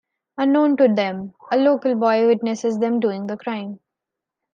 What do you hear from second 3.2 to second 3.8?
the crime.